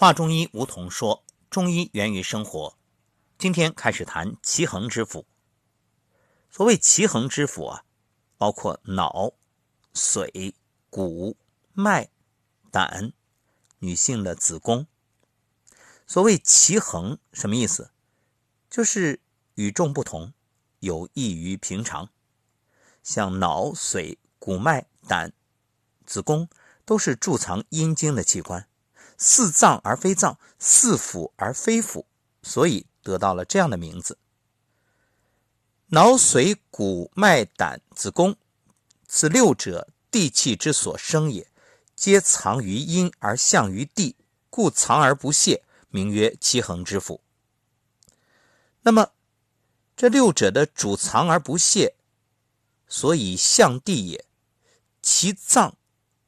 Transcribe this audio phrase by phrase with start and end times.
[0.00, 2.78] 华中医吴桐说：“中医源于生活。”
[3.36, 5.26] 今天开始谈奇恒之府。
[6.48, 7.84] 所谓奇恒之府啊，
[8.38, 9.34] 包括脑、
[9.92, 10.54] 髓、
[10.88, 11.36] 骨、
[11.74, 12.08] 脉、
[12.70, 13.12] 胆，
[13.80, 14.86] 女性的子宫。
[16.06, 17.90] 所谓奇恒，什么意思？
[18.70, 19.20] 就是
[19.56, 20.32] 与众不同，
[20.78, 22.08] 有异于平常。
[23.02, 25.34] 像脑、髓、骨、脉、胆、
[26.06, 26.48] 子宫，
[26.86, 28.66] 都是贮藏阴经的器官。
[29.22, 32.06] 似脏而非脏，似腑而非腑，
[32.42, 34.16] 所以得到了这样的名字。
[35.88, 38.36] 脑髓骨脉胆子宫，
[39.06, 41.46] 此六者地气之所生也，
[41.94, 44.16] 皆藏于阴而向于地，
[44.48, 47.20] 故藏而不泄，名曰七恒之府。
[48.82, 49.10] 那么
[49.94, 51.94] 这六者的主藏而不泄，
[52.88, 54.24] 所以向地也。
[55.02, 55.76] 其脏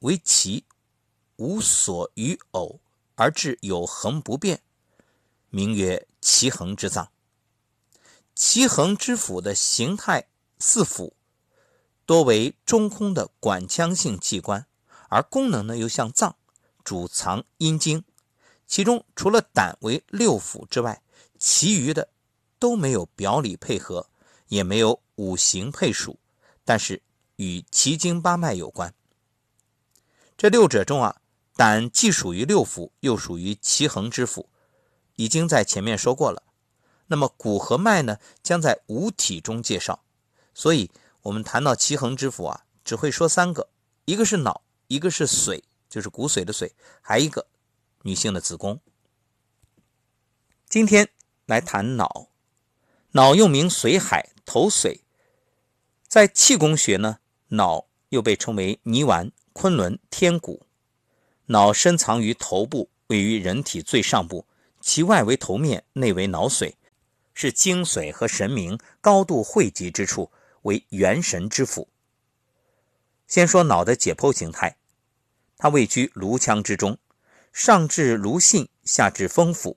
[0.00, 0.66] 为奇，
[1.36, 2.81] 无所与偶。
[3.22, 4.62] 而致有恒不变，
[5.48, 7.12] 名曰奇恒之脏。
[8.34, 10.26] 奇恒之府的形态
[10.58, 11.12] 似腑，
[12.04, 14.66] 多为中空的管腔性器官，
[15.08, 16.34] 而功能呢又像脏，
[16.82, 18.02] 主藏阴经。
[18.66, 21.00] 其中除了胆为六腑之外，
[21.38, 22.08] 其余的
[22.58, 24.10] 都没有表里配合，
[24.48, 26.18] 也没有五行配属，
[26.64, 27.00] 但是
[27.36, 28.92] 与奇经八脉有关。
[30.36, 31.21] 这六者中啊。
[31.54, 34.46] 胆既属于六腑，又属于奇恒之腑，
[35.16, 36.42] 已经在前面说过了。
[37.08, 40.02] 那么骨和脉呢，将在五体中介绍。
[40.54, 40.90] 所以，
[41.22, 43.68] 我们谈到奇恒之腑啊，只会说三个：
[44.06, 47.46] 一个是脑，一个是髓，就是骨髓的髓，还一个
[48.02, 48.80] 女性的子宫。
[50.68, 51.10] 今天
[51.44, 52.28] 来谈脑，
[53.10, 55.00] 脑又名髓海、头髓，
[56.08, 60.66] 在气功学呢，脑又被称为泥丸、昆仑、天骨。
[61.52, 64.46] 脑深藏于头部，位于人体最上部，
[64.80, 66.76] 其外为头面，内为脑髓，
[67.34, 71.90] 是精髓和神明高度汇集之处，为元神之府。
[73.26, 74.78] 先说脑的解剖形态，
[75.58, 76.96] 它位居颅腔之中，
[77.52, 79.76] 上至颅信，下至风府，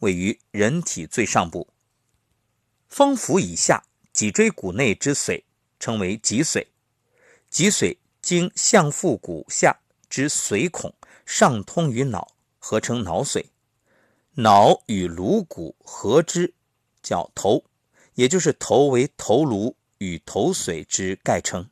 [0.00, 1.68] 位于人体最上部。
[2.88, 5.44] 风府以下，脊椎骨内之髓
[5.78, 6.66] 称为脊髓，
[7.48, 9.78] 脊髓经相腹骨下。
[10.12, 10.92] 之髓孔
[11.24, 13.46] 上通于脑，合称脑髓。
[14.34, 16.52] 脑与颅骨合之，
[17.02, 17.64] 叫头，
[18.12, 21.70] 也就是头为头颅与头髓之概称。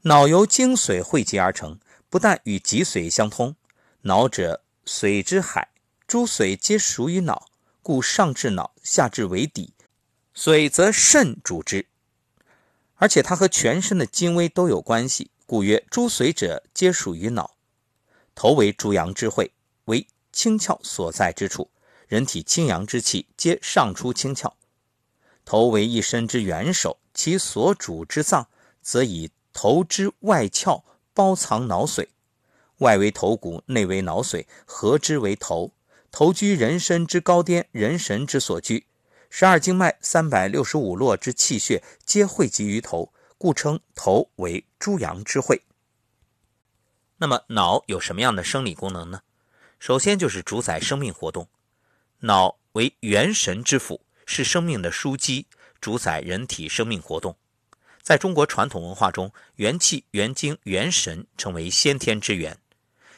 [0.00, 1.78] 脑由精髓汇集而成，
[2.10, 3.54] 不但与脊髓相通，
[4.00, 5.68] 脑者髓之海，
[6.08, 7.46] 诸髓皆属于脑，
[7.84, 9.74] 故上至脑，下至为底，
[10.34, 11.86] 髓则肾主之。
[12.96, 15.30] 而且它和全身的精微都有关系。
[15.48, 17.56] 故曰：诸髓者，皆属于脑。
[18.34, 19.50] 头为诸阳之会，
[19.86, 21.70] 为清窍所在之处。
[22.06, 24.52] 人体清阳之气，皆上出清窍。
[25.46, 28.46] 头为一身之元首，其所主之脏，
[28.82, 30.82] 则以头之外窍
[31.14, 32.08] 包藏脑髓。
[32.80, 35.72] 外为头骨，内为脑髓，合之为头。
[36.10, 38.84] 头居人身之高巅，人神之所居。
[39.30, 43.14] 十二经脉、三百六十五络之气血，皆汇集于头。
[43.38, 45.62] 故称头为诸阳之会。
[47.16, 49.22] 那么脑有什么样的生理功能呢？
[49.78, 51.48] 首先就是主宰生命活动。
[52.20, 55.46] 脑为元神之府，是生命的枢机，
[55.80, 57.36] 主宰人体生命活动。
[58.02, 62.58] 在中国传统文化中，元气、元精、元神称为先天之源。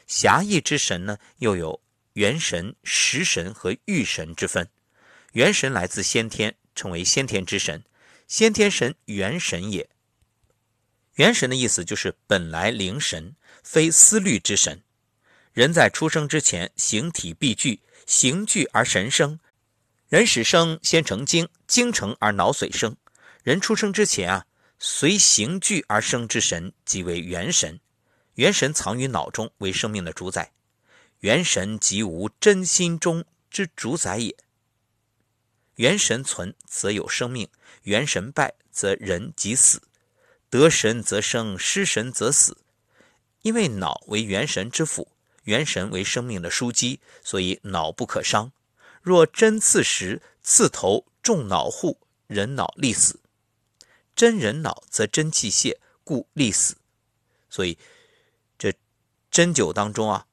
[0.07, 1.81] 狭义之神呢，又有
[2.15, 4.69] 元神、食神和御神之分。
[5.33, 7.85] 元神来自先天，称为先天之神。
[8.27, 9.89] 先天神元神也。
[11.21, 14.83] 元神的意思就是本来灵神，非思虑之神。
[15.53, 19.39] 人在出生之前，形体必具，形具而神生。
[20.09, 22.97] 人始生先成精，精成而脑髓生。
[23.43, 24.47] 人出生之前啊，
[24.79, 27.79] 随形具而生之神即为元神。
[28.37, 30.53] 元神藏于脑中，为生命的主宰。
[31.19, 34.35] 元神即无真心中之主宰也。
[35.75, 37.47] 元神存则有生命，
[37.83, 39.83] 元神败则人即死。
[40.51, 42.59] 得神则生，失神则死。
[43.43, 45.09] 因为脑为元神之府，
[45.45, 48.53] 元神为生命的枢机，所以脑不可伤。
[49.01, 53.17] 若针刺时，刺头中脑户，人脑立死；
[54.15, 56.77] 针人脑则真气泄，故立死。
[57.49, 57.79] 所以
[58.59, 58.75] 这
[59.31, 60.27] 针灸当中啊，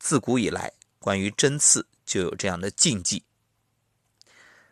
[0.00, 3.22] 自古以来关于针刺就有这样的禁忌。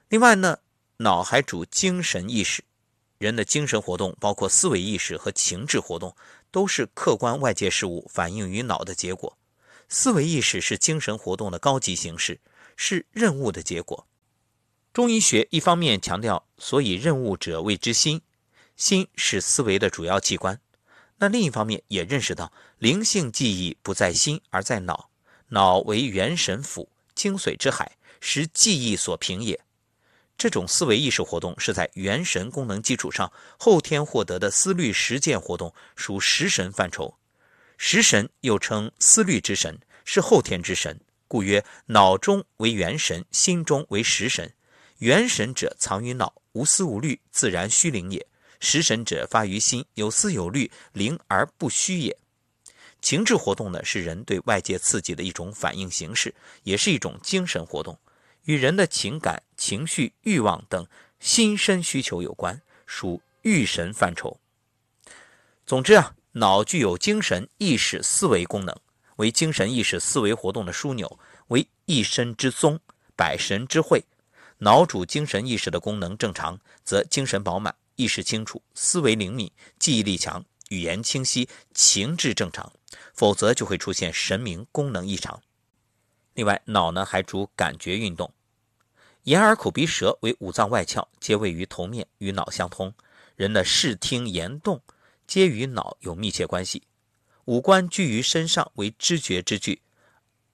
[0.09, 0.59] 另外呢，
[0.97, 2.65] 脑还主精神意识。
[3.19, 6.15] 人的精神活动，包括思维意识和情志活动，
[6.51, 9.37] 都是客观外界事物反映于脑的结果。
[9.89, 12.41] 思维意识是精神活动的高级形式，
[12.77, 14.07] 是任务的结果。
[14.93, 18.23] 中医学一方面强调“所以任务者谓之心”，
[18.77, 20.57] 心是思维的主要器官；
[21.19, 25.11] 那另一方面也认识到灵性记忆不在心而在脑，
[25.49, 29.66] 脑为元神府、精髓之海，是记忆所凭也。
[30.39, 37.17] 这种思维意识活动是在元神功能基础上后天获得的思虑实践活动，属食神范畴。
[37.79, 44.53] 食神又称思虑之神，是后天之神，故曰脑中为元神，心中为食神。
[44.99, 48.21] 元神者藏于脑，无思无虑，自然虚灵也；
[48.61, 52.17] 食神者发于心，有思有虑，灵而不虚也。
[53.03, 57.99] 情志活动呢，是人对外界刺激的一种反应形式，也是一种精神活动。
[58.47, 60.87] 与人的情感、情绪、欲望等
[61.19, 64.41] 心身需求有关，属欲神范畴。
[65.67, 68.77] 总之啊，脑具有精神意识思维功能，
[69.17, 72.79] 为精神意识思维活动的枢纽，为一身之宗，
[73.17, 74.05] 百神之会。
[74.59, 79.51] 脑主精神意识的功能正常，则精神饱满，意识清楚，思维灵敏，
[79.81, 82.71] 记忆力强，语言清晰，情志正常；
[83.13, 85.43] 否则就会出现神明功能异常。
[86.35, 88.33] 另外，脑呢还主感觉运动。
[89.27, 92.95] 眼耳口鼻舌为五脏外窍，皆位于头面，与脑相通。
[93.35, 94.81] 人的视听言动，
[95.27, 96.85] 皆与脑有密切关系。
[97.47, 99.81] 五官居于身上，为知觉之具；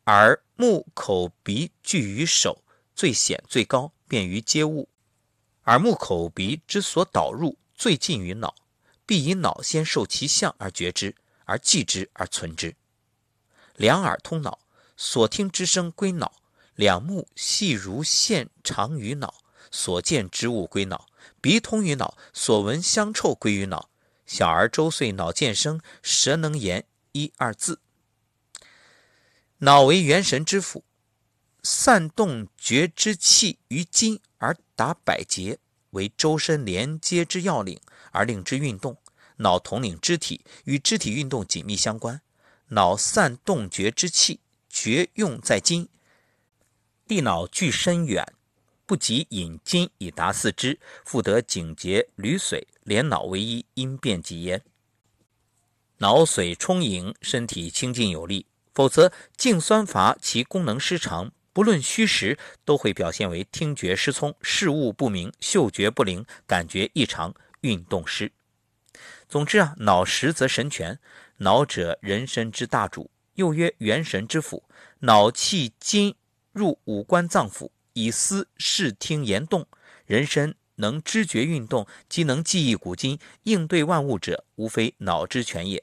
[0.07, 2.65] 耳、目、口、鼻聚于手，
[2.95, 4.89] 最显最高，便于接物。
[5.65, 8.55] 耳、目、口、鼻之所导入，最近于脑，
[9.05, 11.15] 必以脑先受其象而觉之，
[11.45, 12.75] 而记之而存之。
[13.77, 14.59] 两耳通脑，
[14.97, 16.33] 所听之声归脑。
[16.75, 19.29] 两目细如线，长于脑；
[19.71, 21.07] 所见之物归脑。
[21.41, 23.91] 鼻通于脑，所闻香臭归于脑。
[24.27, 27.81] 小儿周岁，脑渐生，舌能言一二字。
[29.59, 30.85] 脑为元神之府，
[31.63, 35.59] 散动觉之气于筋而达百节，
[35.91, 37.81] 为周身连接之要领，
[38.11, 38.97] 而令之运动。
[39.37, 42.21] 脑统领肢体，与肢体运动紧密相关。
[42.69, 45.89] 脑散动觉之气，觉用在筋。
[47.13, 48.27] 地脑距深远，
[48.87, 54.63] 不及引筋以达四肢，复得颈节履髓连脑为一，因变即焉。
[55.99, 68.33] 脑髓充盈，身体清净有力；否则颈酸乏，其功能失常，不论虚实，都会表现为听觉失聪、视物不明、嗅觉不灵、感觉异常、运动失。
[69.29, 70.99] 总之啊，脑实则神全。
[71.37, 74.65] 脑者人身之大主，又曰元神之府，
[75.01, 76.15] 脑气筋。
[76.53, 79.67] 入五官脏腑，以思视听言动。
[80.07, 85.83] 人身能知觉运动，即能记忆古今，应对万物者，无非脑之全也。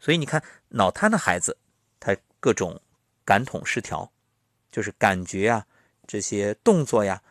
[0.00, 1.56] 所以你看，脑瘫的孩子，
[2.00, 2.80] 他各种
[3.24, 4.10] 感统失调，
[4.70, 5.66] 就是感觉啊，
[6.06, 7.22] 这些动作呀，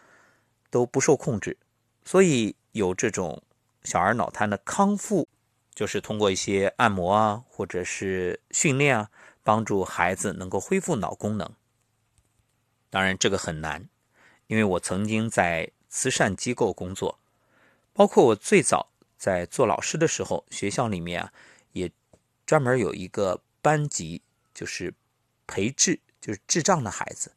[0.70, 1.58] 都不受控制。
[2.06, 3.42] 所以有这种
[3.84, 5.28] 小儿脑瘫的康复，
[5.74, 9.10] 就是通过一些按摩啊，或者是训练啊，
[9.44, 11.52] 帮助孩子能够恢复脑功能。
[12.90, 13.90] 当然，这个很难，
[14.48, 17.20] 因为我曾经在慈善机构工作，
[17.94, 21.34] 包括我最早在做老师的时候，学校里面啊，
[21.74, 21.92] 也
[22.46, 24.22] 专门有一个班级，
[24.54, 24.94] 就是
[25.46, 27.34] 培智，就是智障的孩子，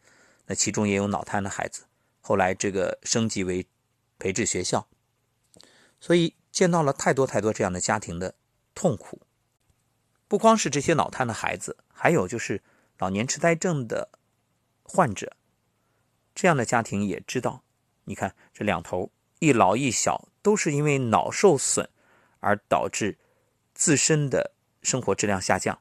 [0.46, 1.84] 那其中也有脑瘫的孩子。
[2.20, 3.66] 后来这个升级为
[4.18, 4.86] 培智学校，
[6.00, 8.34] 所以见到了太多太多这样的家庭的
[8.74, 9.22] 痛苦。
[10.28, 12.62] 不光是这些脑瘫的孩子，还有就是
[12.98, 14.10] 老年痴呆症的
[14.84, 15.36] 患者。
[16.40, 17.62] 这样的家庭也知道，
[18.04, 21.86] 你看这两头一老一小，都是因为脑受损
[22.38, 23.18] 而导致
[23.74, 25.78] 自身的生活质量下降，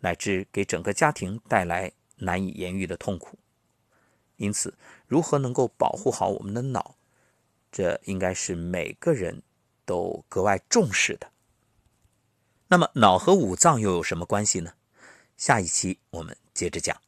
[0.00, 3.38] 乃至给整个家庭带来难以言喻的痛苦。
[4.36, 4.76] 因此，
[5.06, 6.96] 如何能够保护好我们的脑，
[7.70, 9.42] 这应该是每个人
[9.86, 11.32] 都格外重视的。
[12.68, 14.74] 那么，脑和五脏又有什么关系呢？
[15.38, 17.00] 下一期我们接着讲。